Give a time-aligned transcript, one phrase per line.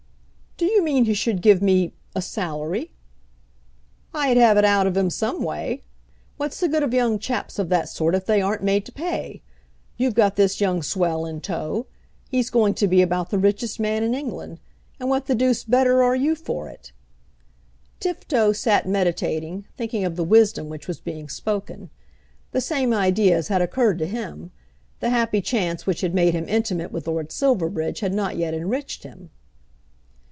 [0.57, 2.91] "Do you mean he should give me a salary?"
[4.13, 5.81] "I'd have it out of him some way.
[6.37, 9.41] What's the good of young chaps of that sort if they aren't made to pay?
[9.97, 11.87] You've got this young swell in tow.
[12.29, 14.59] He's going to be about the richest man in England;
[14.99, 16.91] and what the deuce better are you for it?"
[17.99, 21.89] Tifto sat meditating, thinking of the wisdom which was being spoken.
[22.51, 24.51] The same ideas had occurred to him.
[24.99, 29.01] The happy chance which had made him intimate with Lord Silverbridge had not yet enriched
[29.01, 29.31] him.